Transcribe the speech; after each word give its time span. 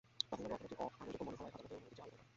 প্রাথমিকভাবে 0.29 0.55
অপরাধটি 0.55 0.75
অ-আমলযোগ্য 0.83 1.21
মনে 1.27 1.37
হওয়ায় 1.39 1.53
আদালতের 1.55 1.73
অনুমতি 1.77 1.95
চেয়ে 1.97 2.03
আবেদন 2.03 2.09
করা 2.09 2.21
হয়। 2.23 2.29